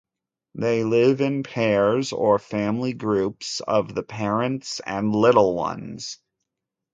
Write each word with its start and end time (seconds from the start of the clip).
They 0.55 0.83
live 0.83 1.21
in 1.21 1.43
pairs 1.43 2.11
or 2.11 2.39
family 2.39 2.93
groups 2.93 3.59
of 3.61 3.93
the 3.93 4.01
parents 4.01 4.81
and 4.83 5.15
little 5.15 5.53
ones. 5.53 6.17